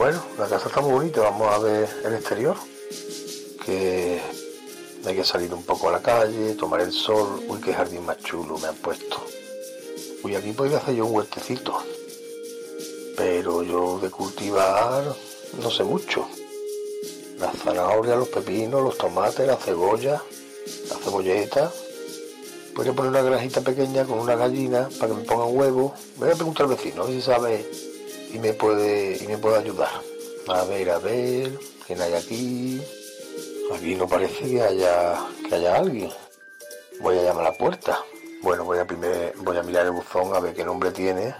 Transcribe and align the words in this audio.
Bueno, 0.00 0.24
la 0.38 0.48
casa 0.48 0.68
está 0.68 0.80
muy 0.80 0.92
bonita, 0.92 1.20
vamos 1.20 1.52
a 1.52 1.58
ver 1.58 1.86
el 2.06 2.14
exterior. 2.14 2.56
Que 3.66 4.18
hay 5.04 5.14
que 5.14 5.24
salir 5.24 5.52
un 5.52 5.62
poco 5.62 5.90
a 5.90 5.92
la 5.92 6.00
calle, 6.00 6.54
tomar 6.54 6.80
el 6.80 6.90
sol. 6.90 7.44
Uy, 7.46 7.60
qué 7.60 7.74
jardín 7.74 8.06
más 8.06 8.16
chulo 8.16 8.56
me 8.56 8.68
han 8.68 8.76
puesto. 8.76 9.22
Uy, 10.22 10.36
aquí 10.36 10.52
podría 10.52 10.78
hacer 10.78 10.94
yo 10.94 11.04
un 11.04 11.14
huertecito. 11.14 11.84
Pero 13.14 13.62
yo 13.62 13.98
de 13.98 14.08
cultivar 14.08 15.04
no 15.62 15.70
sé 15.70 15.84
mucho. 15.84 16.26
La 17.38 17.52
zanahoria, 17.52 18.16
los 18.16 18.28
pepinos, 18.28 18.82
los 18.82 18.96
tomates, 18.96 19.46
la 19.46 19.56
cebolla, 19.58 20.22
la 20.88 20.96
cebolleta. 20.96 21.70
Podría 22.74 22.94
poner 22.94 23.10
una 23.10 23.22
granjita 23.22 23.60
pequeña 23.60 24.06
con 24.06 24.18
una 24.18 24.34
gallina 24.34 24.88
para 24.98 25.12
que 25.12 25.20
me 25.20 25.24
pongan 25.24 25.54
huevos. 25.54 25.92
Voy 26.16 26.30
a 26.30 26.34
preguntar 26.34 26.64
al 26.64 26.70
vecino, 26.70 27.06
si 27.06 27.20
sabe 27.20 27.89
y 28.32 28.38
me 28.38 28.52
puede 28.52 29.22
y 29.22 29.26
me 29.26 29.38
puede 29.38 29.58
ayudar. 29.58 29.90
A 30.48 30.64
ver, 30.64 30.90
a 30.90 30.98
ver, 30.98 31.58
¿quién 31.86 32.00
hay 32.00 32.14
aquí? 32.14 32.82
Aquí 33.74 33.94
no 33.94 34.08
parece 34.08 34.48
que 34.48 34.62
haya 34.62 35.16
que 35.48 35.54
haya 35.54 35.76
alguien. 35.76 36.10
Voy 37.00 37.18
a 37.18 37.22
llamar 37.22 37.46
a 37.46 37.50
la 37.50 37.56
puerta. 37.56 37.98
Bueno, 38.42 38.64
voy 38.64 38.78
a 38.78 38.86
primer, 38.86 39.34
voy 39.38 39.56
a 39.56 39.62
mirar 39.62 39.86
el 39.86 39.92
buzón 39.92 40.34
a 40.34 40.40
ver 40.40 40.54
qué 40.54 40.64
nombre 40.64 40.90
tiene 40.90 41.34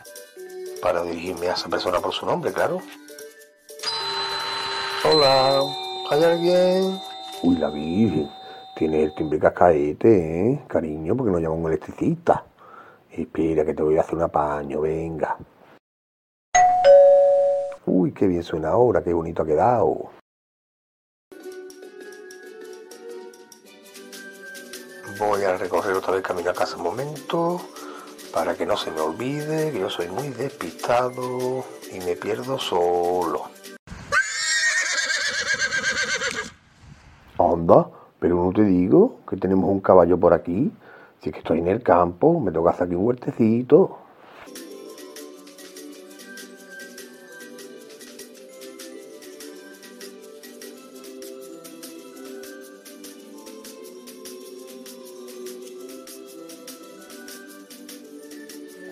para 0.83 1.03
dirigirme 1.03 1.49
a 1.49 1.55
esa 1.55 1.69
persona 1.69 2.01
por 2.01 2.13
su 2.13 2.27
nombre, 2.27 2.53
claro. 2.53 2.81
Hola, 5.05 5.63
¿hay 6.11 6.25
alguien? 6.25 7.01
Uy, 7.43 7.57
la 7.57 7.71
Virgen. 7.71 8.31
Tiene 8.77 9.05
el 9.05 9.15
timbre 9.15 9.39
cascaete, 9.39 10.53
¿eh? 10.53 10.63
Cariño, 10.69 11.17
porque 11.17 11.33
nos 11.33 11.41
llama 11.41 11.55
un 11.55 11.67
electricista. 11.69 12.45
Espera, 13.11 13.65
que 13.65 13.75
te 13.75 13.83
voy 13.83 13.97
a 13.99 14.01
hacer 14.01 14.15
un 14.15 14.23
apaño, 14.23 14.81
venga. 14.81 15.37
Uy, 17.93 18.13
qué 18.13 18.29
bien 18.29 18.45
suena 18.45 18.69
ahora, 18.69 19.03
qué 19.03 19.13
bonito 19.13 19.43
ha 19.43 19.47
quedado. 19.47 20.11
Voy 25.19 25.43
a 25.43 25.57
recorrer 25.57 25.97
otra 25.97 26.13
vez 26.13 26.23
camino 26.23 26.51
a 26.51 26.55
casa 26.55 26.77
un 26.77 26.85
momento 26.85 27.61
para 28.33 28.55
que 28.55 28.65
no 28.65 28.77
se 28.77 28.93
me 28.93 29.01
olvide 29.01 29.73
que 29.73 29.81
yo 29.81 29.91
soy 29.91 30.07
muy 30.07 30.29
despistado 30.29 31.65
y 31.93 31.99
me 31.99 32.15
pierdo 32.15 32.61
solo. 32.61 33.51
Anda, 37.39 37.91
pero 38.21 38.37
no 38.37 38.53
te 38.53 38.63
digo 38.63 39.19
que 39.29 39.37
tenemos 39.37 39.69
un 39.69 39.81
caballo 39.81 40.17
por 40.17 40.33
aquí. 40.33 40.73
Si 41.21 41.31
es 41.31 41.33
que 41.33 41.41
estoy 41.41 41.59
en 41.59 41.67
el 41.67 41.83
campo, 41.83 42.39
me 42.39 42.53
toca 42.53 42.71
hacer 42.71 42.87
aquí 42.87 42.95
un 42.95 43.05
huertecito. 43.05 43.99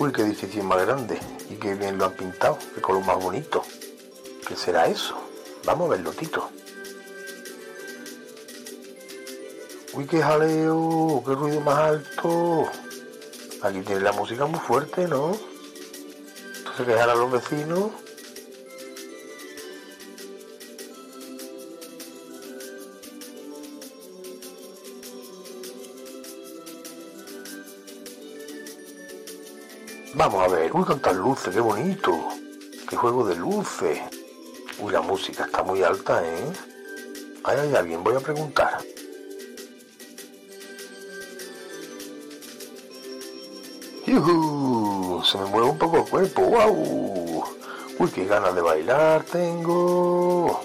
Uy, 0.01 0.13
qué 0.13 0.23
edificio 0.23 0.63
más 0.63 0.87
grande. 0.87 1.19
Y 1.51 1.55
qué 1.55 1.75
bien 1.75 1.99
lo 1.99 2.05
han 2.05 2.13
pintado. 2.13 2.57
Qué 2.75 2.81
color 2.81 3.05
más 3.05 3.21
bonito. 3.21 3.63
¿Qué 4.47 4.55
será 4.55 4.87
eso? 4.87 5.17
Vamos 5.65 5.89
a 5.89 5.91
verlo, 5.97 6.13
Tito. 6.13 6.49
Uy, 9.95 10.07
qué 10.07 10.23
jaleo, 10.23 11.23
qué 11.27 11.35
ruido 11.35 11.61
más 11.63 11.79
alto. 11.79 12.69
Aquí 13.63 13.81
tiene 13.81 14.03
la 14.03 14.13
música 14.13 14.47
muy 14.47 14.61
fuerte, 14.61 15.09
¿no? 15.09 15.37
Entonces 16.59 16.87
quejarán 16.87 17.19
los 17.19 17.33
vecinos. 17.33 17.91
Vamos 30.19 30.43
a 30.43 30.49
ver, 30.49 30.75
uy, 30.75 30.85
cuántas 30.85 31.15
luces, 31.15 31.55
qué 31.55 31.61
bonito. 31.61 32.13
Qué 32.89 32.97
juego 32.97 33.25
de 33.25 33.37
luces. 33.37 34.01
Uy, 34.81 34.93
la 34.93 35.01
música 35.01 35.45
está 35.45 35.63
muy 35.63 35.85
alta, 35.85 36.27
¿eh? 36.27 36.53
Ahí 37.45 37.57
hay 37.57 37.77
alguien, 37.77 38.03
voy 38.03 38.17
a 38.17 38.19
preguntar. 38.19 38.79
¡Yuhu! 44.07 45.23
Se 45.25 45.39
me 45.39 45.45
mueve 45.45 45.71
un 45.71 45.79
poco 45.79 45.99
el 45.99 46.11
cuerpo, 46.11 46.43
¡wow! 46.43 47.45
Uy, 48.01 48.11
qué 48.11 48.25
ganas 48.25 48.57
de 48.57 48.61
bailar 48.61 49.23
tengo. 49.23 50.65